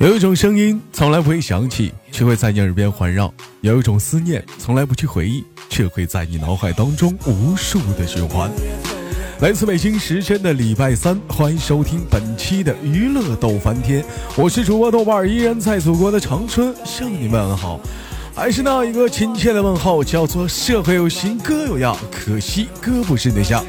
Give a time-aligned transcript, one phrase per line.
[0.00, 8.50] 有一种声音从来不会响起，却会在你耳边环绕；有一种思念从来不去回忆，却会在你脑海当中无数的循环。
[9.40, 14.02] 来自北京时间的礼拜三，欢迎收听本期的娱乐逗翻天，
[14.34, 17.78] 我是主播豆瓣，依然在祖国的长春向你问好，
[18.34, 23.62] 还是那一个亲切的问候，叫做社会有型哥有样，可惜哥不是对象。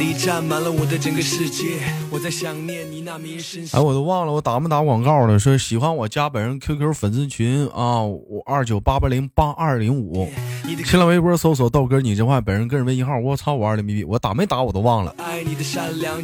[0.00, 1.78] 你占满了我的整个世界，
[2.10, 3.62] 我在想念你那迷人身。
[3.72, 5.38] 哎，我都忘了我打没打广告了。
[5.38, 10.26] 说喜欢我加本人 QQ 粉丝群啊，我二九八八零八二零五。
[10.84, 15.14] 新浪微博搜索豆哥你真坏，本人个人微信号我操五二零 bb，我打没打我都忘了。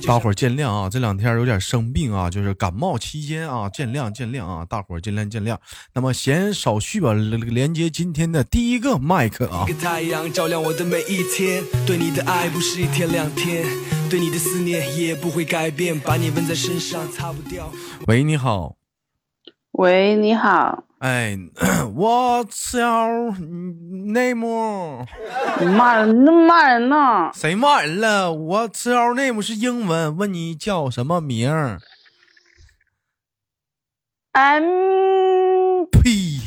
[0.06, 5.56] 大伙儿见谅啊，这两天有点生病啊，就是感冒期间啊，见谅见谅啊，大伙儿见谅见谅。
[5.95, 9.67] 那么闲少叙吧，连接今天的第一个麦克啊。
[9.80, 13.64] 太阳照亮我的每一天，对你的爱不是一天两天。
[14.08, 17.72] 对你的思念也不会改变，把你纹在身上擦不掉。
[18.06, 18.77] 喂，你好。
[19.78, 20.84] 喂，你好。
[21.00, 21.36] 哎
[21.94, 25.05] ，What's your name？
[25.60, 27.30] 你骂人，你骂人呢？
[27.34, 31.50] 谁骂人了？What's your name 是英文，问你叫什么名
[34.33, 35.86] ？I'm。
[35.90, 36.40] 呸。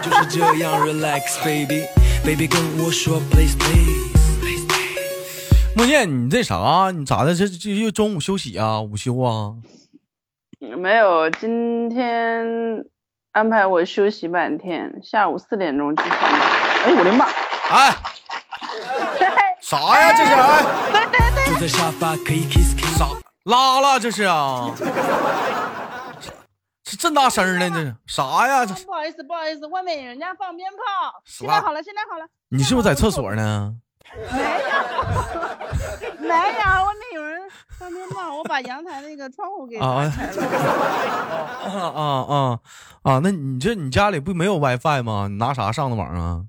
[0.00, 4.06] 就是这样，Relax baby，baby 跟我说，Please please。
[5.74, 6.92] 莫念，你这啥？
[6.94, 7.34] 你咋的？
[7.34, 8.80] 这这又中午休息啊？
[8.80, 9.54] 午休啊？
[10.60, 12.84] 没有，今天
[13.30, 16.30] 安排我休息半天，下午四点钟去上班。
[16.84, 17.26] 哎，我的妈！
[17.70, 17.94] 哎，
[19.62, 20.12] 啥呀？
[20.12, 20.32] 这是？
[20.32, 21.20] 哎，对对
[21.58, 21.68] 对。
[21.68, 23.06] 啥？
[23.44, 24.00] 拉了？
[24.00, 24.74] 这是啊？
[26.84, 27.70] 是这大声呢？
[27.70, 28.66] 这是啥呀？
[28.66, 31.22] 这不好意思，不好意思，外面人家放鞭炮。
[31.24, 32.26] 现在好了，现在好了。
[32.48, 33.74] 你是不是在厕所呢？
[34.16, 34.76] 没有，
[36.20, 37.40] 没有，外面有人
[37.78, 40.42] 放鞭炮，我把阳台那个窗户给打开了。
[41.64, 42.60] 啊啊啊
[43.02, 43.20] 啊！
[43.22, 45.28] 那你这你家里不没有 WiFi 吗？
[45.28, 46.44] 你拿啥上的网啊？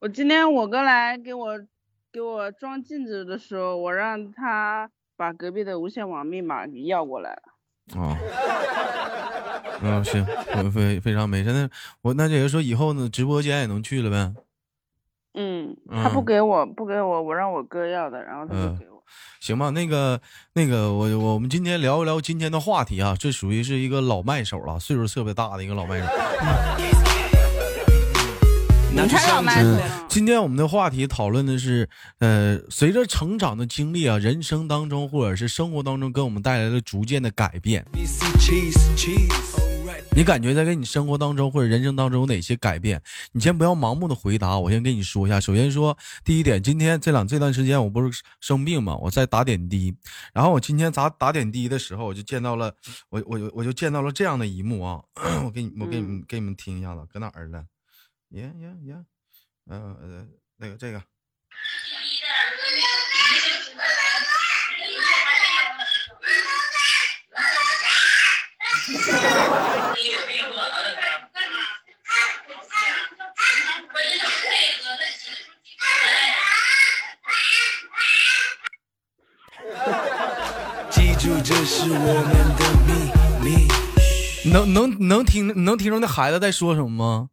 [0.00, 1.58] 我今天我哥来给我
[2.12, 7.42] 给我装镜子的时候，我让他把隔壁的无线网密码给要过来了。
[8.00, 8.16] 啊，
[9.82, 10.24] 嗯，行，
[10.70, 11.52] 非非常没事。
[11.52, 11.68] 那
[12.02, 14.32] 我那也就说以后呢，直播间也能去了呗。
[15.34, 19.00] 嗯，他不给我，不给我，我让我哥要的，然后他就给我。
[19.40, 20.20] 行吧，那个，
[20.54, 26.06] 那个，我我们今天聊一聊今天的话题啊，这属于是一个老麦手了，岁数特别大的一个老麦手。
[28.92, 29.68] 你才老麦手。
[30.08, 31.88] 今天我们的话题讨论的是，
[32.18, 37.84] 呃，随着成长的经历啊，人生当中或者是生活当中给我们带来了逐渐的改变。
[40.16, 43.00] 你感觉在给你生活当中或者人生当中有哪些改变？
[43.32, 45.40] 你先不要盲目的回答，我先跟你说一下。
[45.40, 49.94] 首先说第一点，今天这两这段时间我不是生病嘛，我在打点滴，
[50.32, 52.74] 然后我今天打打点滴的时候，我就见到了
[53.08, 55.02] 我我我就见到了这样的一幕啊！
[55.44, 57.64] 我给你我给你们给你们听一下子，搁哪儿了？
[58.30, 59.04] 耶耶耶，
[59.68, 61.02] 嗯呃那个这个。
[84.52, 87.28] 能能能听能听着那孩子在说什么吗？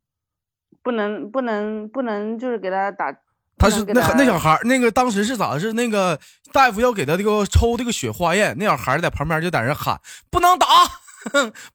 [0.84, 3.14] 不能不能不能，就是给他打。
[3.58, 6.20] 他是那那小孩那个当时是咋是那个
[6.54, 10.00] 大夫要给他这个抽这个血化验，那小孩在旁边就在那喊，
[10.32, 10.68] 不能打。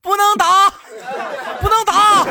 [0.01, 0.67] 不能打，
[1.61, 2.23] 不能打，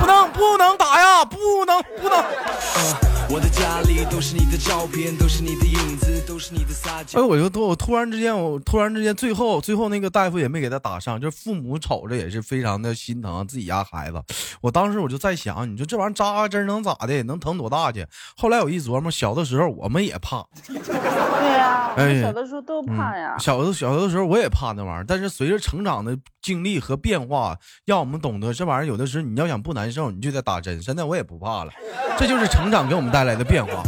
[0.00, 3.15] 不能不能打呀，不能不能。
[3.28, 7.18] 我的家里都是你的照片，都是你的影子，都是你的撒娇。
[7.18, 14.22] 哎，我就突我突然之间，我突然之间，最后最后那个大夫也没给他打上，就父母瞅着也是非常的心疼自己家孩子。
[14.60, 17.20] 我当时我就在想，你说这玩意扎个针能咋的？
[17.24, 18.06] 能疼多大去？
[18.36, 20.44] 后来我一琢磨，小的时候我们也怕。
[20.68, 23.36] 对呀，哎，小的时候都怕呀。
[23.40, 30.80] 小的小的时候我也怕那玩意儿，但是随着成长的经历和变化，让我们懂得这玩意儿有的时候你要想不难受，你就得打针。
[30.80, 31.72] 现在我也不怕了，
[32.16, 33.82] 这就是成长给我们带来的变化。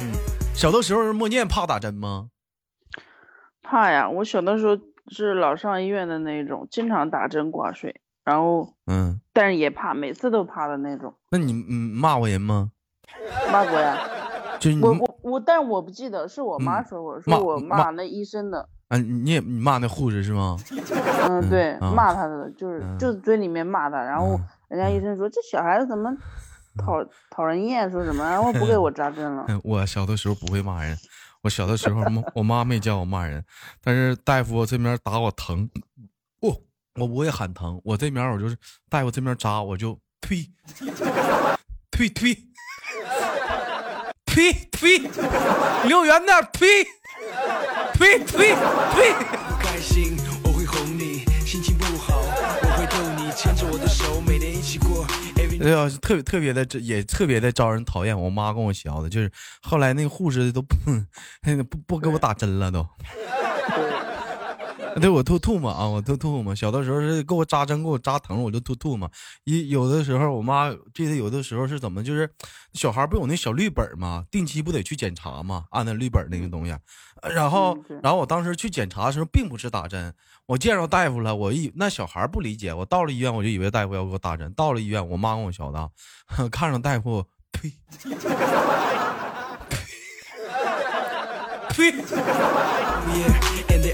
[0.00, 0.14] 嗯，
[0.54, 2.28] 小的时候默念怕打针吗？
[3.62, 4.78] 怕呀，我小的时候
[5.08, 11.12] 是老上医院的那种，经常打针挂水，然后嗯，但是也怕，每次都怕的那种。
[11.30, 12.70] 那你嗯骂过人吗？
[13.52, 13.98] 骂过呀。
[14.58, 18.66] 就我我我，但是我不记得，是我妈说我说我骂那医生的。
[18.88, 20.56] 啊，你也你骂那护士是吗？
[21.28, 26.10] 嗯，对，骂他的就是就是嘴里面骂他，然后人家医生说这小孩子怎么
[26.76, 29.46] 讨讨人厌，说什么然后不给我扎针了。
[29.64, 30.96] 我小的时候不会骂人，
[31.42, 32.02] 我小的时候
[32.34, 33.44] 我妈没教我骂人，
[33.82, 35.70] 但是大夫这边打我疼，
[36.40, 36.62] 我
[36.96, 38.56] 我不会喊疼，我这边我就是
[38.88, 40.44] 大夫这边扎我就推
[41.90, 42.36] 推推
[44.26, 44.98] 推推，
[45.84, 46.84] 离我远点推
[47.94, 48.54] 推推
[55.58, 55.66] 推。
[55.66, 58.18] 哎呀，特别特别的，这也特别的招人讨厌。
[58.18, 59.30] 我妈跟我学的，就是
[59.62, 60.74] 后来那个护士都不
[61.68, 62.86] 不不给我打针了，都。
[65.00, 66.54] 对我吐吐沫啊，我吐吐沫。
[66.54, 69.10] 小的时候是给我扎针，给我扎疼，我就吐吐沫。
[69.44, 72.30] 一有的时候，我妈记得有的时候是怎么，就是
[72.72, 76.74] 小孩不有那小绿本嘛，定期不得去检查嘛，按那绿本那个东西。
[77.22, 80.14] 然后，然后我当时去检查的时候，并不是打针。
[80.46, 84.52] 我见着大夫了，我一那小孩不理解，我到了医院我就以为大夫要给我打针。
[84.54, 85.90] 到了医院，我妈跟我小的，
[86.50, 87.72] 看着大夫， 呸，
[91.70, 91.92] 呸。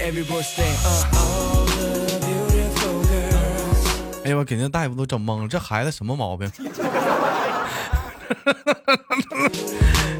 [0.05, 0.09] 哎
[4.29, 6.51] 呀，我给那大夫都整懵了，这孩子什么毛病？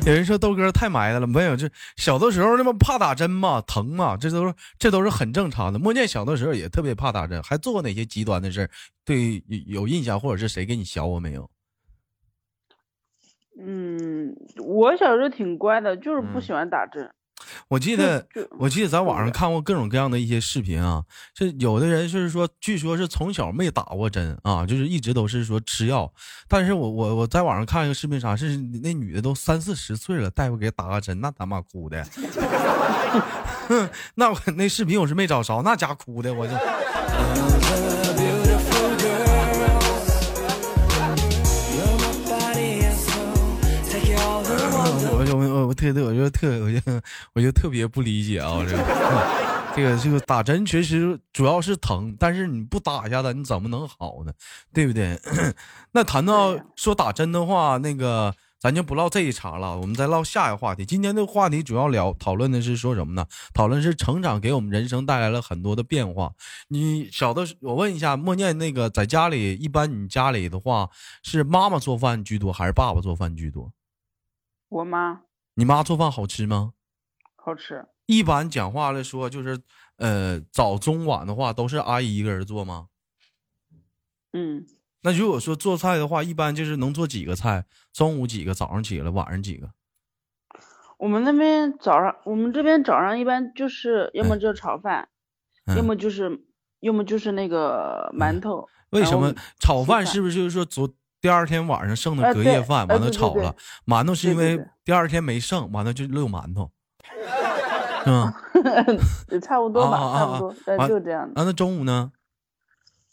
[0.06, 5.78] 有人说豆哥太埋汰了，没有，这小的时候那么怕打针嘛，疼嘛，这都是这都是很正常的。
[5.78, 8.70] 莫念小的时候也特别怕打针，还做过哪些极端的事
[9.04, 11.50] 对有印象，或者是谁给你小我没有？
[13.60, 14.34] 嗯，
[14.66, 17.14] 我小时候挺乖的，就是不喜欢打针。
[17.68, 18.26] 我记得，
[18.60, 21.04] 我记得在网上看过各种各样的一些视频啊，
[21.34, 26.12] 这有的人就是说，据说是从小没打过针啊，就是一直都是说吃药。
[26.48, 32.06] 但是我我我在网上看一个视频，啥是那女的都三四十岁了，大夫给打个针，那他妈哭的，
[34.16, 36.54] 那我那视频我是没找着，那家哭的我就。
[45.74, 47.02] 特特，我就特，我就
[47.34, 48.64] 我就特别不理解啊！
[48.68, 48.84] 这个，
[49.76, 54.34] 这个，这个打针确实主要是疼，但是你不打一下子，你怎么能好呢？
[54.74, 55.20] 对不对？
[55.94, 60.86] 那谈到说打针的话，那个咱就不唠这一茬了，我们再唠下一个话题。
[60.86, 63.26] 今天的话题主要聊讨论的是说什么呢？
[63.54, 66.34] 讨论是成长给我们人生带来了很多的变化。
[66.70, 70.90] 你小的，我问一下，默念那个在家里，一般你家里的话
[71.24, 73.74] 是妈妈做饭居多，还是爸爸做饭居多？
[74.70, 75.22] 我妈。
[75.56, 76.74] 你妈做饭好吃吗？
[77.36, 77.86] 好吃。
[78.06, 79.62] 一般讲话来说，就是
[79.98, 82.88] 呃，早中晚的话，都是阿姨一个人做吗？
[84.34, 84.66] 嗯。
[85.04, 87.66] 那如果说做菜的话，一般就是能做几个菜？
[87.92, 88.54] 中午几个？
[88.54, 89.12] 早上几个？
[89.12, 89.72] 晚上几个？
[90.98, 95.10] 我们那边早上，我们这边早上一般就是要么就炒饭，
[95.76, 96.46] 要么就是
[96.80, 98.68] 要么就是那个馒头。
[98.92, 100.90] 为什么炒饭是不是就是说昨？
[101.24, 103.56] 第二天晚上剩的隔夜饭，完了炒了
[103.86, 106.70] 馒头，是因为第二天没剩，完了就溜馒头，
[108.04, 108.34] 是吗？
[109.42, 111.32] 差不多吧，差不多，就这样。
[111.34, 112.12] 那中午呢？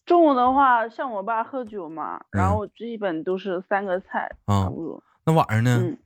[0.05, 5.05] 中午的话，像我爸喝酒嘛，然后基本都是三个菜，差不多。
[5.25, 5.97] 那晚上呢？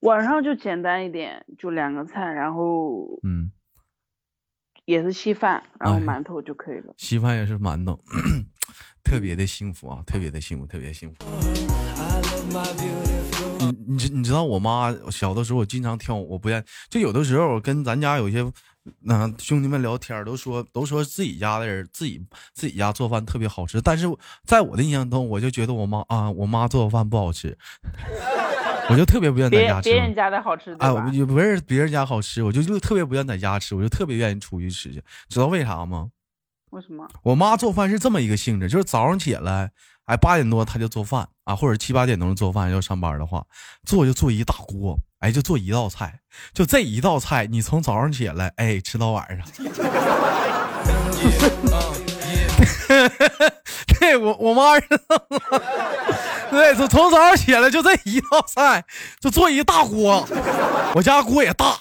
[0.00, 3.52] 晚上就简单一点，就两个菜，然后嗯，
[4.84, 6.92] 也是稀饭，然后馒头就可以了。
[6.96, 8.00] 稀饭也是馒头。
[9.06, 11.16] 特别的幸福啊，特别的幸福，特别幸福。
[13.60, 18.44] 你你知你知道我妈小的时候，我经常挑，我不愿就有的时候跟咱家有些
[19.02, 22.20] 那兄弟们聊天，都说都说自己家的人自己
[22.52, 24.08] 自己家做饭特别好吃，但是
[24.44, 27.56] 在我的印象中，我就觉得我妈啊，我妈做的饭不好吃，
[28.90, 29.88] 我就特别不愿意在家吃。
[29.88, 36.10] 别人家的好吃啊，也不是别人家好吃，我就就特别不愿意在家吃，我就特别愿意出去吃去，知道为啥吗？
[36.70, 37.06] 为什么？
[37.22, 39.70] 我妈做饭是这么一个性质，就是早上起来，
[40.06, 43.44] 哎，八点多她就做饭啊，或者七八点钟做饭要上班的话，
[43.84, 46.20] 做就做一大锅，哎，就做一道菜，
[46.52, 49.46] 就这一道菜，你从早上起来，哎，吃到晚上。
[53.98, 54.86] 对我我妈是，
[56.50, 58.84] 对，从从早上起来就这一道菜，
[59.20, 60.26] 就做一大锅，
[60.94, 61.76] 我家锅也大。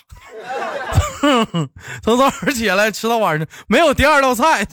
[2.03, 4.65] 从早上起来吃到晚上，没有第二道菜。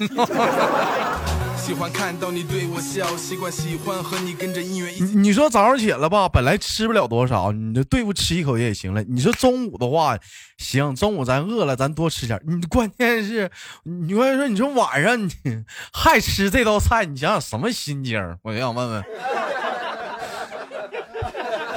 [1.56, 4.90] 喜欢看到你对我笑，习惯喜欢和你跟着音乐。
[4.90, 9.02] 你你说早上起来吧，本来吃不了多少，你就对付吃一口也行了。
[9.04, 10.18] 你说中午的话，
[10.58, 12.40] 行，中午咱饿了，咱多吃点。
[12.44, 13.48] 你关键是，
[13.84, 15.30] 你关键说，你说晚上你
[15.94, 18.20] 还吃这道菜，你想想什么心情？
[18.42, 19.04] 我就想问问。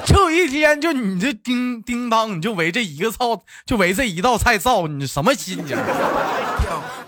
[0.06, 5.76] 就一天，就你这叮叮当，你就围这一个灶，就围这一道菜灶，你什么心情？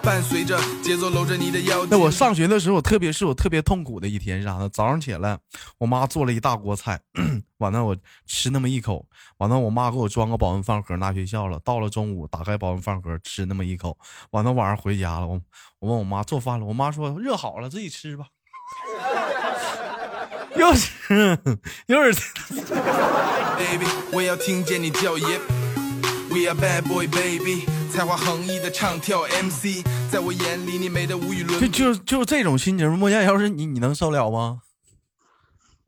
[0.00, 1.84] 伴随着节奏搂着你的腰。
[1.90, 4.68] 那我上学的时候，特别是我特别痛苦的一天是啥呢？
[4.68, 5.38] 早上起来，
[5.78, 7.00] 我妈做了一大锅菜，
[7.58, 9.06] 完了我吃那么一口，
[9.38, 11.58] 完了我妈给我装个保温饭盒拿学校了。
[11.64, 13.98] 到了中午，打开保温饭盒吃那么一口，
[14.30, 15.40] 完了晚上回家了，我
[15.80, 18.26] 我问我妈做饭了，我妈说热好了自己吃吧。
[20.60, 20.90] 又是
[21.86, 22.20] 又是。
[23.56, 31.68] Baby，我要听见你叫 We are bad boy baby，才华横溢的唱跳 MC，在我眼里你美的无与伦比。
[31.68, 34.62] 就就就这种心情，莫言，要是你，你能受了吗？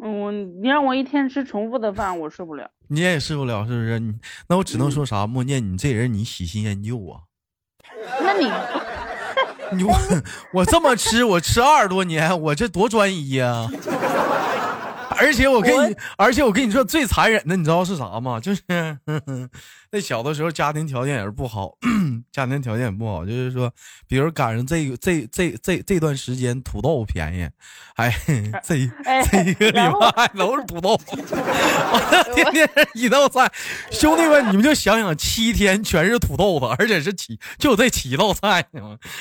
[0.03, 2.71] 嗯，你让我一天吃重复的饭，我受不了。
[2.89, 4.00] 你也受不了，是不是？
[4.49, 5.27] 那我只能说啥？
[5.27, 7.21] 莫念，你这人你喜新厌旧啊。
[8.21, 8.50] 那你，
[9.77, 9.95] 你我
[10.55, 13.69] 我这么吃，我吃二十多年，我这多专一呀。
[15.19, 18.38] 而且我跟你，而且我跟你说最残忍的，你知道是啥吗？
[18.40, 18.62] 就是
[19.93, 21.73] 那小的时候家庭条件也是不好，
[22.31, 23.73] 家庭条件也不好，就是说，
[24.07, 27.49] 比如赶上这个这这这这段时间土豆便宜，
[27.97, 28.15] 哎，
[28.63, 28.89] 这
[29.29, 29.81] 这一个礼
[30.15, 30.97] 拜都是土豆，
[32.35, 33.51] 天天一道菜，
[33.91, 38.65] 兄弟们你们就想想，七天全是土豆子，而且是七就这七道菜，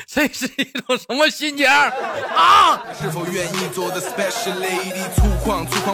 [0.06, 2.84] 这是一种什么心情啊？
[2.94, 5.04] 是否愿意做的 special lady？
[5.16, 5.90] 粗犷粗犷。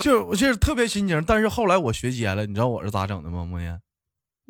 [0.00, 3.44] 就我就是特别心情，但是后来我学接了，你知道我是咋整的吗？
[3.44, 3.80] 莫言，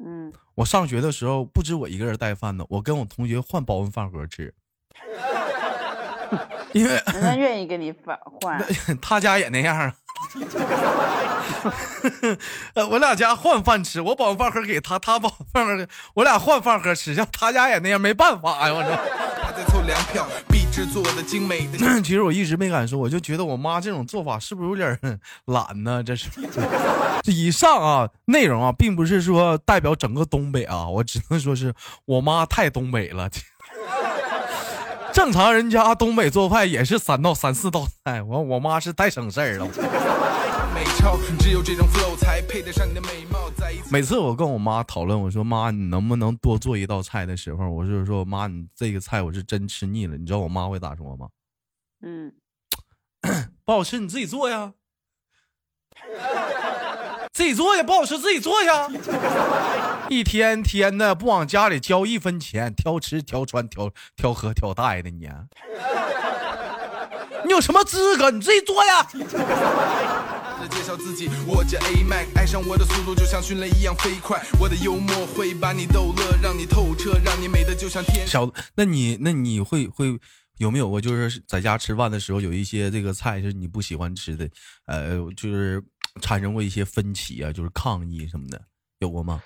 [0.05, 4.53] 嗯，我上学的时候不止我一个人带饭呢，我跟我同学换保温饭盒吃，
[6.75, 8.63] 因为人家愿意给你换换，
[9.01, 9.95] 他家也那样。
[12.75, 18.99] 呃，我俩家换饭吃，我保温饭盒给他，他把饭盒，我俩换饭盒吃，像他家也那样，没办法呀，我说。
[20.73, 24.97] 制作的精美的， 其实我一直没敢说，我就觉得我妈这种做法是不是有点
[25.47, 26.03] 懒呢？
[26.03, 26.29] 这是。
[27.27, 31.75] 以上啊，内容啊，并不是说代表整个东北啊，我只能说是
[32.07, 33.29] 我妈太东北了。
[35.13, 39.67] 正常人家东北做饭也是三道三四道菜，我我妈是太省事儿了。
[41.39, 43.39] 只有这种 flow 才配得上你的美貌。
[43.91, 50.17] 每次我跟我妈讨论，我说妈，你能不能多做一道菜的时候，我就是说妈，你这个菜我是真吃腻了。
[50.17, 51.29] 你知道我妈会咋说吗？
[52.03, 52.33] 嗯，
[53.65, 54.75] 不好吃你自己做呀，
[57.35, 58.89] 自己做呀，不好吃自己做呀。
[60.09, 65.29] 一天天的不往家里交一分钱，挑吃挑穿挑挑喝挑带的你，
[67.45, 68.31] 你有什么资格？
[68.31, 69.07] 你自己做呀。
[70.69, 78.27] 介绍自己，我叫 A Mac，爱上我的速度就像迅雷一样飞快，我的幽默会把你逗乐，让你透彻，让你美的就像天。
[78.27, 80.19] 小，那你那你会会
[80.59, 84.49] 有没有过就是在家吃饭的时候有一些这个菜是你不喜欢吃的，
[84.87, 85.83] 呃，就是
[86.21, 88.61] 产生过一些分歧啊，就是抗议什么的，
[88.99, 89.43] 有过吗？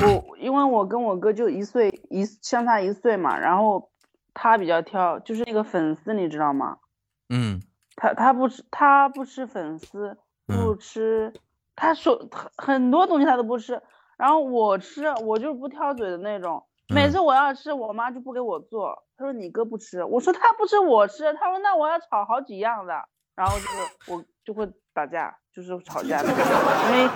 [0.00, 3.90] 我因为我跟我哥就一岁一相差一岁嘛，然后
[4.32, 6.78] 他比较挑，就是那个粉丝，你知道吗？
[7.28, 7.60] 嗯。
[7.94, 11.32] 他他不吃他不吃粉丝，不吃，
[11.74, 13.80] 他说很多东西他都不吃，
[14.16, 16.62] 然后我吃，我就是不挑嘴的那种。
[16.88, 19.04] 每次我要吃，我妈就不给我做。
[19.16, 22.92] 她说你哥不吃，我说他不吃我吃，他说那我要炒好几样的，
[23.34, 26.28] 然后就是我就会打架，就是吵架，因
[26.98, 27.08] 为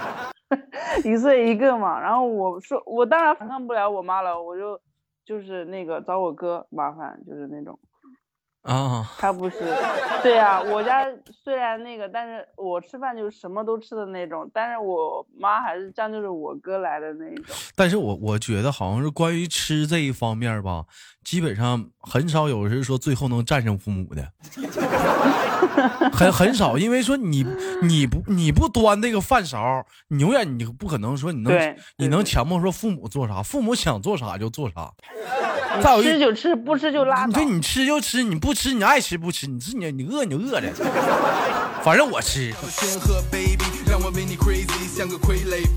[1.05, 2.01] 一岁一个嘛。
[2.01, 4.81] 然后我说我当然反抗不了我妈了，我就
[5.25, 7.79] 就是那个找我哥麻烦，就是那种。
[8.67, 9.59] 啊，他不是，
[10.25, 11.07] 对呀，我家
[11.45, 17.45] 虽然那个，但是我吃饭就是什么都吃的那种，但是我妈还是将就是我哥来的那一种。
[17.77, 20.85] 但是我我觉得好像是关于吃这一方面吧，
[21.23, 24.33] 基本上很少有人说最后能战胜父母的，
[26.13, 27.47] 很很少，因为说你
[27.83, 34.91] 你不你不端那个饭勺，你永远你不可能说你能你能强迫说父母做啥，父母想做啥就做啥。
[36.03, 37.35] 吃就吃，不吃就拉倒。
[37.35, 40.73] 对，你吃就吃，你不吃你爱吃不吃，你吃你你饿你就饿着。
[41.85, 42.53] 反正我吃。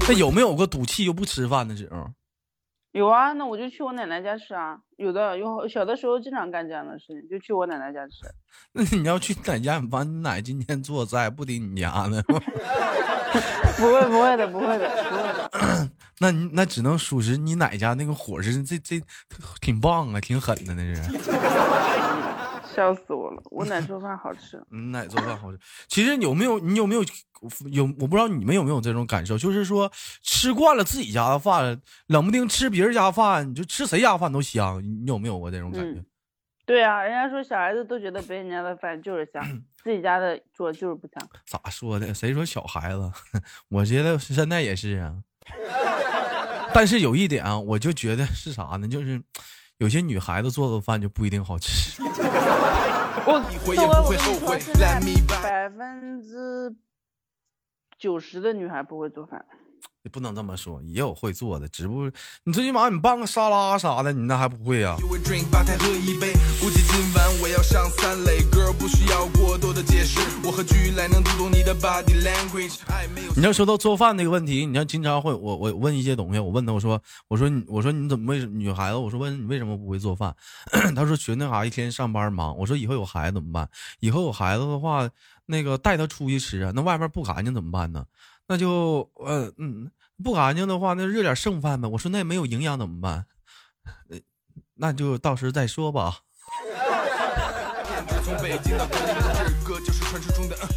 [0.07, 2.09] 那有没有过赌气又不吃饭的时候？
[2.93, 4.79] 有啊，那我就去我奶奶家吃啊。
[4.97, 8.13] 有的有小的时候经常干这样的事情，就去我奶奶家吃。
[8.73, 12.23] 那你要去奶家，你把你奶今天做菜不顶你家呢？
[13.77, 15.89] 不会不会的，不会的，不会的。
[16.19, 18.99] 那你那只能属实你奶家那个伙食，这这
[19.61, 21.01] 挺棒啊，挺狠的那是。
[22.79, 23.41] 笑死我了！
[23.51, 24.57] 我奶 做饭好吃。
[24.71, 25.59] 嗯，奶做饭好吃。
[25.89, 27.03] 其实有没有你有没有
[27.71, 34.81] 有我不知道你们有没有这种感受，就是说吃惯了自己家的饭，冷不丁吃别人家饭，你就吃谁家饭都香。
[34.81, 36.01] 你有没有过这种感觉？
[36.65, 39.43] 对啊，人家说小孩子都觉得别人家的饭就是香，
[39.83, 41.29] 自己家的做就是不香。
[41.45, 42.13] 咋说的？
[42.13, 43.11] 谁说小孩子？
[43.69, 45.15] 我觉得现在也是啊。
[46.73, 48.87] 但是有一点啊，我就觉得是啥呢？
[48.87, 49.19] 就是
[49.77, 51.99] 有些女孩子做的饭就不一定好吃。
[53.29, 56.75] 我作为我跟你说，现在百分之
[57.97, 59.45] 九十的女孩不会做饭。
[60.01, 62.11] 你不能这么说，也有会做的，只不过
[62.45, 64.95] 你最起码你拌个沙拉啥的，你那还不会呀？
[73.35, 80.35] 你要说到做饭那个问题，你要经常会我我问一些东西，我问他我说我说你我说你怎么为女孩子我说问你为什么不会做饭？
[80.95, 82.57] 他说学那啥一天上班忙。
[82.57, 83.69] 我说以后有孩子怎么办？
[83.99, 85.07] 以后有孩子的话，
[85.45, 88.03] 那个带他出去吃啊，那外面不干净怎么办呢？
[88.47, 89.91] 那就呃嗯
[90.23, 91.87] 不干净的话，那热点剩饭呗。
[91.87, 93.25] 我说那也没有营养怎么办？
[94.73, 96.17] 那就到时再说吧。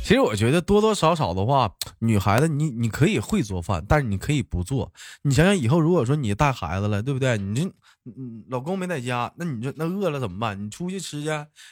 [0.03, 1.71] 其实我觉得多多少少的话，
[2.01, 4.93] 女孩子你你可以会做饭，但是你可以不做。
[5.23, 7.39] 你想想以后如果说你带孩子了，对不对？
[7.39, 7.71] 你这。
[8.49, 10.61] 老公没在家，那你就那饿了怎么办？
[10.61, 11.29] 你出去吃去？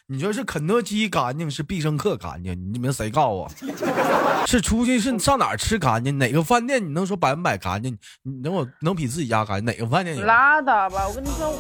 [0.07, 2.73] 你说是肯德基干净，是必胜客干净？
[2.73, 3.51] 你们谁告我？
[4.47, 6.17] 是出去是上哪儿吃干净？
[6.19, 7.99] 哪个饭店你能说百分百干净？
[8.23, 9.65] 你能我能比自己家干净？
[9.65, 10.25] 哪个饭店有？
[10.25, 11.09] 拉倒吧！
[11.09, 11.53] 我跟你说，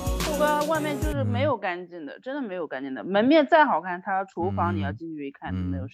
[0.68, 3.04] 外面就是没有干净的，真的没有干净的。
[3.04, 5.87] 门面再好看，他厨房你要进去一看，没有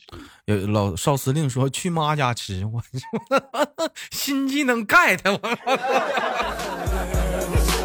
[0.45, 2.83] 有老少司令说去妈家吃， 我
[4.11, 5.39] 新技 能 get 我。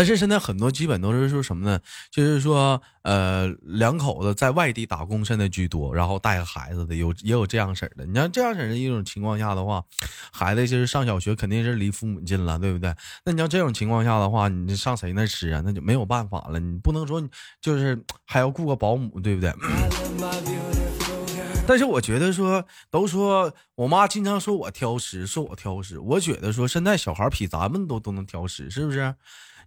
[0.00, 1.78] 但是现在很多基本都是说什么呢？
[2.10, 8.06] 就是说，呃，两口子在外地打工现在居多，然后带个孩子的有也有这样式的。
[8.06, 9.84] 你像这样式的一种情况下的话，
[10.32, 12.94] 孩子就是上小学肯定是离父母近了，对不对？
[13.26, 15.60] 那你要这种情况下的话，你上谁那吃啊？
[15.62, 17.22] 那就没有办法了，你不能说
[17.60, 19.52] 就是还要雇个保姆，对不对？
[21.68, 25.98] 但是我觉得说，都说我妈经常说我挑食，说我挑食。
[25.98, 29.14] 我觉得说现在小孩比咱们都都能挑食，是不是？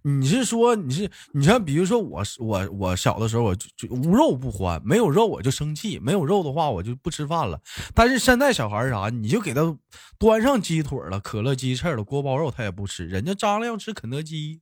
[0.06, 7.58] 你是说你是你像比如说我我我小的时候我就就无肉不欢，没有肉我就生气，没有肉的话我就不吃饭了。
[7.94, 9.74] 但是现在小孩啥，你就给他
[10.18, 14.60] 端上鸡腿了、可乐鸡翅了、锅包肉他也不吃，人家张亮要吃肯德基，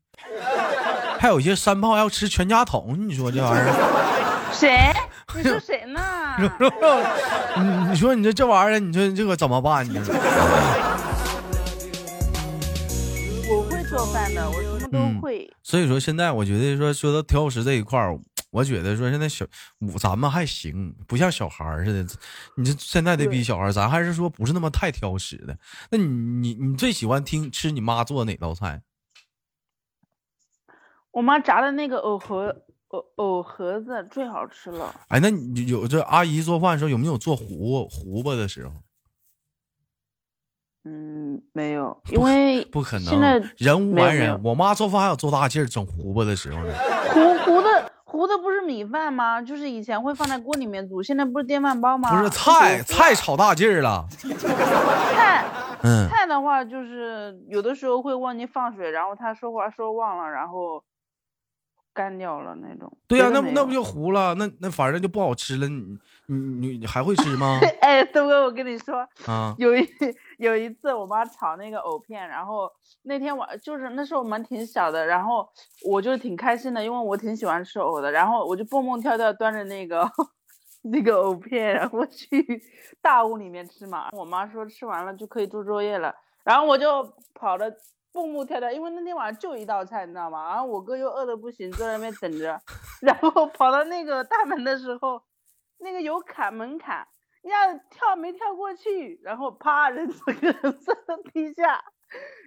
[1.19, 3.75] 还有一些山炮要吃全家桶，你说这玩意儿？
[4.55, 4.93] 谁？
[5.35, 6.01] 你说 谁呢？
[6.39, 9.85] 你 你说你这这玩意儿，你说这个怎么办？
[9.85, 10.15] 你说？
[14.93, 18.19] 都会，所以说现在我觉得说说到挑食这一块儿，
[18.51, 19.47] 我觉得说现在小
[19.99, 22.15] 咱们还行，不像小孩儿似的。
[22.57, 25.59] 你这现在的比小孩儿，咱还是说不是那么太挑食的。
[25.91, 28.83] 那你你你最喜欢听吃你妈做哪道菜？
[31.11, 34.95] 我妈炸的那个藕盒藕藕盒子最好吃了。
[35.09, 38.75] 哎，那你有这阿姨做饭的时候有没有做糊糊巴的时候？
[40.85, 43.05] 嗯，没有，因为不可能。
[43.07, 46.75] 现在人无完人，我妈做饭还有做大劲儿整糊巴的时候呢。
[47.15, 49.41] 糊糊的糊的不是米饭吗？
[49.41, 52.11] 就是以前会放在锅里面煮，现在不是电饭煲吗？
[52.11, 54.05] 不是菜菜炒大劲儿了。
[55.15, 55.45] 菜，
[55.83, 60.83] 嗯，菜的话就是有的时候会忘记放水，然后他说话说忘了，然后。
[61.95, 64.35] 干掉了那种，对呀，那那不就糊了？
[64.35, 65.69] 那那反正就不好吃了。
[65.69, 67.59] 你你你你还会吃吗？
[67.83, 69.87] 哎，东哥，我跟你说啊， 有一
[70.39, 72.71] 有一次我妈炒那个藕片，然后
[73.03, 75.47] 那天晚就是那时候我们挺小的，然后
[75.85, 80.11] 我就挺开心的，因为我挺喜欢吃藕的，然后我就蹦蹦跳跳端着那个
[80.85, 82.63] 那个藕片，然后去
[83.03, 84.09] 大屋里面吃嘛。
[84.13, 87.03] 我妈说吃完了就可以做作业了，然后我就
[87.35, 87.71] 跑了。
[88.13, 90.51] 蹦蹦跳跳，因为那天晚上就一道菜，你知道吗？
[90.51, 92.61] 然后我哥又饿得不行，坐在那边等着。
[93.01, 95.23] 然后跑到那个大门的时候，
[95.79, 96.99] 那个有坎门槛，
[97.43, 101.83] 呀，跳没跳过去，然后啪，人整个人摔到地下，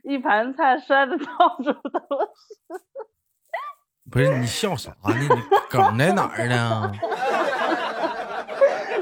[0.04, 1.25] 一盘菜摔的到
[1.58, 1.99] 处都
[2.36, 2.82] 是。
[4.12, 5.15] 不是你笑啥呢？
[5.17, 5.28] 你
[5.67, 6.91] 梗在哪儿呢？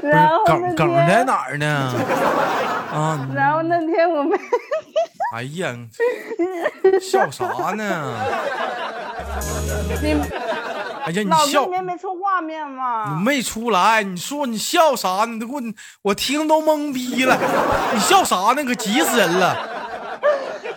[0.02, 1.66] 然后梗梗在哪儿呢？
[2.90, 3.28] 啊！
[3.34, 4.38] 然后那天我们。
[5.32, 5.76] 哎呀，
[7.00, 8.14] 笑啥呢？
[10.02, 10.12] 你，
[11.04, 13.16] 哎呀，你笑，没没出画面吗？
[13.16, 15.24] 你没出来，你说你笑啥？
[15.24, 15.60] 你都给我，
[16.02, 17.36] 我听都懵逼了。
[17.92, 18.64] 你笑啥呢？
[18.64, 19.82] 可急死人了。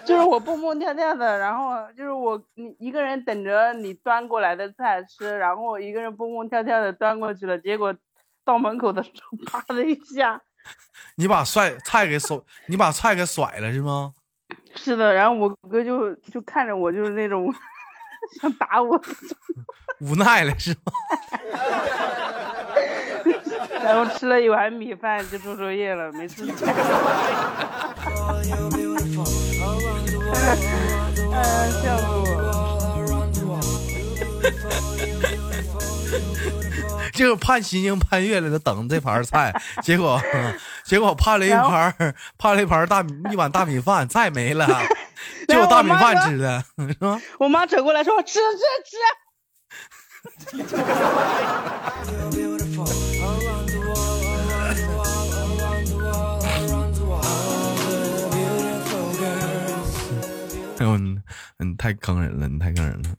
[0.05, 7.93] 就是我蹦蹦跳跳的，然后就是我你一个人等着你端过来的菜吃，然后我一个人蹦蹦跳跳的端过去了，结果
[8.45, 10.41] 到门口的时候，啪的一下，
[11.15, 14.13] 你把帅菜给甩，你把菜给甩了是吗？
[14.77, 17.53] 是的，然后我哥就就看着我，就是那种
[18.39, 19.01] 想打我。
[19.99, 20.91] 无奈了是吗？
[23.83, 26.43] 然后吃了一碗米饭就做作业了，没事。
[31.33, 32.03] 哎，笑死
[33.45, 33.57] 我！
[37.17, 39.51] 就盼星星盼月亮的等这盘菜，
[39.81, 40.21] 结果
[40.85, 44.67] 结果盼了一盘盼了一盘大米一碗大米饭，菜没了，
[45.49, 47.19] 就有大米饭吃的，是吧？
[47.39, 48.39] 我妈走过来说：“吃吃
[48.85, 48.97] 吃。”
[60.79, 60.95] 哎呦，
[61.57, 63.09] 嗯，太坑人了，你太坑人了，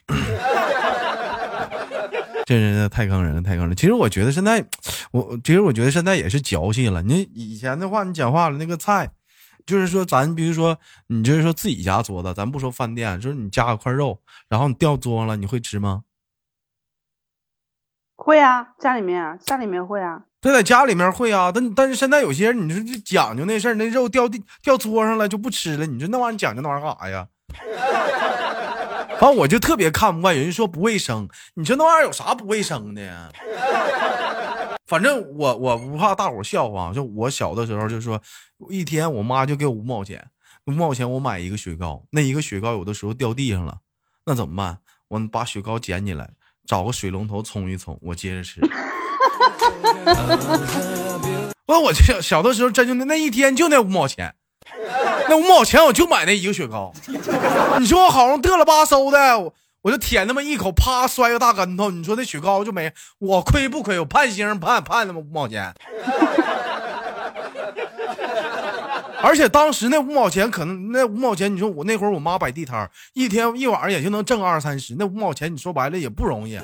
[2.48, 3.76] 这人太坑人了，太坑人。
[3.76, 4.64] 其实我觉得现在，
[5.10, 7.02] 我其实我觉得现在也是矫情了。
[7.02, 9.10] 你以前的话，你讲话了那个菜，
[9.66, 16.04] 就是说咱比如说你就是说自己家做的，咱不说饭店，就是你加块肉，然后你掉桌上了，你会吃吗？
[18.16, 20.22] 会啊，家里面啊，家里面会啊。
[20.40, 27.28] 对，在家里面会啊，但但是现在有些人，你说这讲究那事儿，那肉掉地掉桌上了就不吃了，你说那玩意儿讲究那玩意儿干啥呀？
[29.20, 33.32] 反正我就特别看不惯，有人说不卫生，你说那玩意儿有啥不卫生的？
[34.86, 38.22] 反正我我不怕大伙笑话，就我小的时候就说，
[38.70, 40.30] 一天我妈就给我五毛钱，
[40.66, 43.78] 五毛钱我买一个雪糕，那一个雪糕有的时候掉地上了，
[44.24, 44.78] 那怎么办？
[45.08, 46.30] 我把雪糕捡起来，
[46.64, 48.60] 找个水龙头冲一冲，我接着吃。
[51.66, 54.34] 我我小小的时候真就那那一天就那五毛钱。
[55.28, 56.92] 那五毛钱我就买那一个雪糕，
[57.78, 63.98] 你说我好像嘚了吧嗖的，我就舔那么一口，啪摔个大跟头，你说那雪糕就没我亏不亏？
[64.00, 65.72] 我盼星盼盼那么五毛钱，
[69.20, 76.58] 而且当时那五毛钱可能那五毛钱，你说我那会儿我妈摆地摊一天一晚上也就能挣二三十，那五毛钱你说白了也不容易。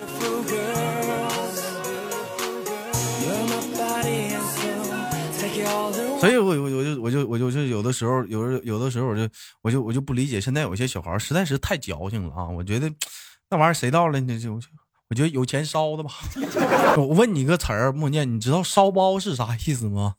[6.20, 9.28] 所以，我我我就我就我就就有的时候，有时有的时候，我就
[9.62, 12.48] 我就我就不理解，现在有些小孩实在是太矫情了啊！
[12.48, 12.90] 我觉得
[13.50, 14.38] 那玩意儿谁到了呢？
[14.38, 14.54] 就
[15.10, 16.10] 我觉得有钱烧的吧。
[16.96, 20.14] 我问你个词儿，莫念，你知道烧包是啥意思吗？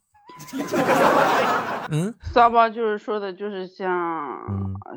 [1.89, 3.87] 嗯，骚包就是说的，就是像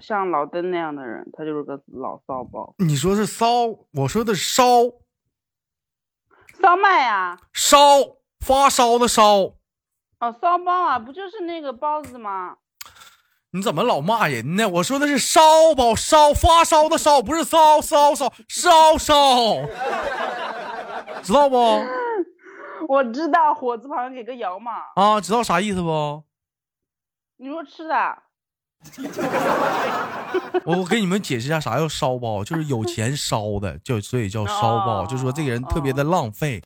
[0.00, 2.74] 像老登那样的人，他就是个老骚包。
[2.78, 4.64] 你说是骚，我说的烧，
[6.60, 7.78] 烧麦呀，烧
[8.40, 9.57] 发烧的烧。
[10.20, 12.56] 哦，骚包啊，不就是那个包子吗？
[13.52, 14.68] 你怎么老骂人呢？
[14.68, 15.40] 我说的是烧
[15.76, 19.14] 包，烧发烧的烧，不是骚骚骚烧烧，
[21.22, 21.56] 知道不？
[22.88, 24.72] 我知道，火字旁给个摇嘛。
[24.96, 26.24] 啊，知道啥意思不？
[27.36, 28.18] 你说吃的。
[30.64, 36.62] 我我给你们解释一下啥叫烧包，就是有钱烧的，就所以叫烧包，就说这个人特别的浪费。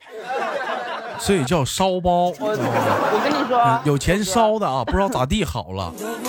[1.18, 2.26] 所以叫烧包。
[2.40, 5.92] 我我跟你说，有钱烧的啊，不知道咋地好了。
[5.96, 6.22] 昨天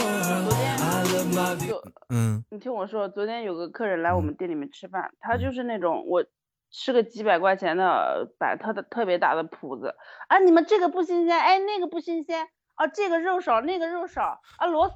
[2.10, 6.24] 嗯，你听我说，昨天有个客人来我们店里面吃饭，他就是那种我
[6.72, 9.96] 吃个几百块钱的摆特的特别大的谱子
[10.28, 14.96] 啊，你们这个不新鲜，哎那个不新鲜啊，这个肉少那个肉少啊，螺丝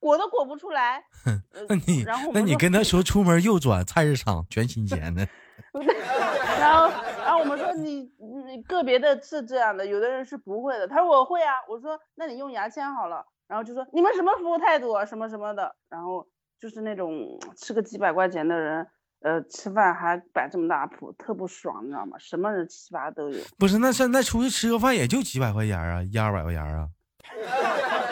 [0.00, 1.02] 裹都裹不出来。
[1.68, 5.26] 那你那你跟他说出门右转菜市场全新鲜的。
[6.60, 6.90] 然后，
[7.24, 8.10] 然后我们说你
[8.46, 10.88] 你个别的是这样的，有的人是不会的。
[10.88, 13.24] 他说我会啊，我说那你用牙签好了。
[13.46, 15.74] 然后就说你们什么服务态度啊，什么什么的。
[15.88, 16.26] 然后
[16.60, 18.86] 就是那种吃个几百块钱的人，
[19.22, 22.18] 呃，吃饭还摆这么大谱，特不爽，你知道吗？
[22.18, 23.40] 什么人七八都有。
[23.58, 26.88] 不是，那现在出去吃个饭也就几百块钱啊，一二百块钱啊。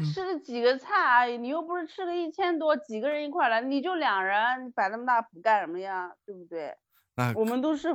[0.00, 6.10] 吃了几个菜而已，你又不是吃个一千多，几个人一块来，你就两人，你摆那么大谱干什么呀？
[6.26, 6.76] 对不对？
[7.16, 7.88] 那我们都是，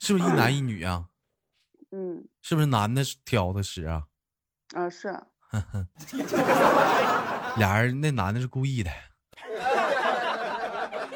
[0.00, 1.06] 是不是一男一女啊？
[1.92, 4.04] 嗯，是不是男的挑的食啊？
[4.74, 5.18] 啊，是。
[7.58, 8.90] 俩人那男的是故意的。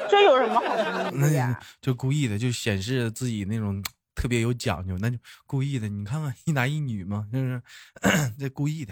[0.09, 1.57] 这有什么好故意的？
[1.81, 3.83] 就故意的，就显示自己那种。
[4.17, 5.87] 特别有讲究，那就故意的。
[5.87, 7.61] 你看看一男一女嘛，就是
[8.39, 8.91] 这故意的。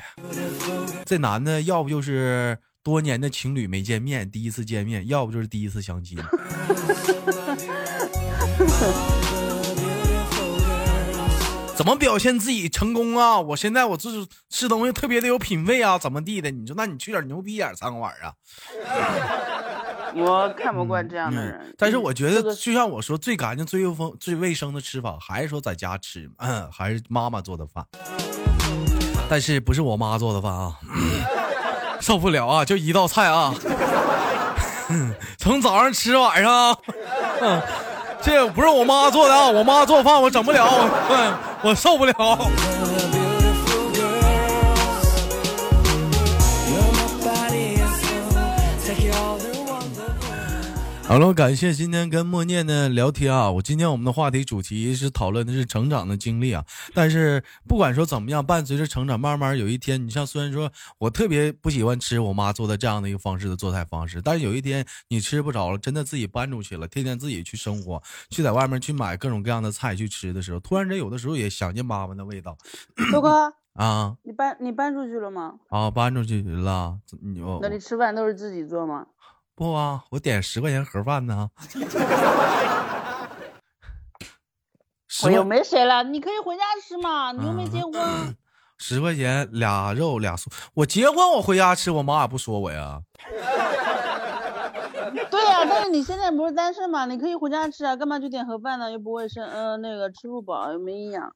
[1.03, 6.15] 这男的要不就是多年的情侣没见面，第一次见面；要不就是第一次相亲。
[11.75, 13.39] 怎么表现自己成功啊？
[13.39, 16.49] 我现在我就是吃东西特别的有品味啊，怎么地的？
[16.51, 18.31] 你说，那你去点牛逼眼餐馆啊？
[20.15, 27.85] 我看不惯这样的人，但是我觉得，就像我说，最干净、最卫风、最卫生的吃法，还是说在家吃，嗯，还是妈妈做的饭。
[29.27, 30.79] 但是不是我妈做的饭啊，
[31.99, 32.63] 受不了啊！
[32.63, 33.53] 就一道菜啊，
[35.37, 36.77] 从早上吃晚上，
[37.41, 37.61] 嗯
[38.21, 42.13] 这不是我妈做的啊，我妈做饭我整不了，我我受不了。
[51.07, 53.49] 好了，感谢今天跟默念的聊天啊！
[53.51, 56.65] 我今天我们的话题主题是讨论的是成长的经历啊。
[56.95, 72.57] 但是不管说怎么样，伴随着成长，慢慢有一天，你像虽然说我特别不喜欢吃我妈做的这样的一个方式的做菜方式，但是有一天你吃不着了，真的自己搬出去了，天天自己去生活，去在外面去买各种各样的菜去吃的时候，突然间有的时候也想念妈妈的味道。
[73.13, 75.53] 豆哥啊，你搬你搬出去了吗？
[75.69, 76.99] 啊，搬出去了。
[77.21, 79.05] 你那你吃饭都是自己做吗？
[79.55, 81.49] 不啊，我点十块钱盒饭呢。
[85.23, 88.35] 我又没谁了，你可以回家吃嘛，你又没结婚。
[88.77, 92.99] 十块钱俩肉俩素，我结婚我回家吃，我妈也不说我呀。
[95.31, 98.91] 对呀，但是你现在不是单身嘛，你可以回家吃啊，干嘛去点盒饭呢？
[98.91, 101.33] 又不卫生，嗯，那个吃不饱又没营养。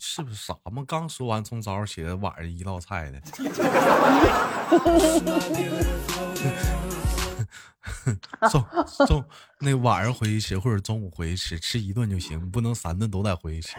[0.00, 0.82] 是不是傻吗？
[0.84, 3.20] 刚说完从早上起来晚上一道菜的。
[8.50, 8.64] 中
[9.06, 9.24] 中
[9.60, 13.76] 那晚上回去吃，或者中午回去吃，吃一顿就行，不能三顿都得回去吃。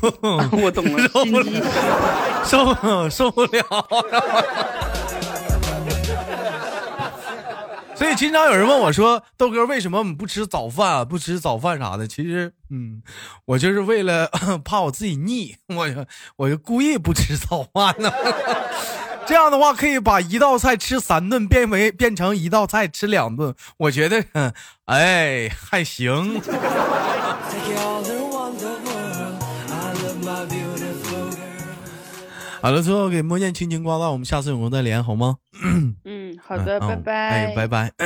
[0.62, 1.02] 我懂了，
[2.44, 3.62] 受不受受不了。
[7.96, 11.04] 所以经常有人问我说：“豆哥，为什么你不吃早饭啊？
[11.04, 13.02] 不吃早饭啥的？”其实，嗯，
[13.44, 14.26] 我就是为了
[14.64, 16.06] 怕我自己腻，我
[16.36, 18.10] 我就故意不吃早饭呢。
[19.26, 24.24] 这样的话可以把一道菜吃三顿变为变成一道菜吃两顿，我觉得，
[24.86, 26.40] 哎，还行。
[32.62, 35.36] 好了，最后给莫念轻轻挂断，我们下次有空再连，好吗？
[36.04, 37.12] 嗯，好的，拜拜。
[37.30, 37.90] 哎，拜拜。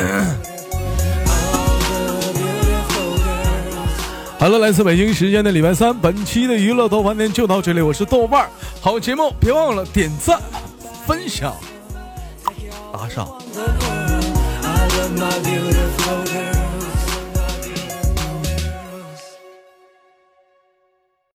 [4.39, 8.51] 好了，来自北京时间的礼拜三，本期的娱乐豆瓣天就到这里，我是豆瓣儿，
[8.81, 10.39] 好节目别忘了点赞。
[11.07, 11.55] 分享，
[12.93, 13.29] 打赏。